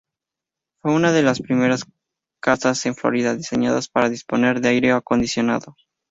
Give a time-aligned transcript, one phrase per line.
[0.81, 1.85] Fue una de las primeras
[2.41, 5.75] casas en Florida diseñadas para disponer de aire acondicionado.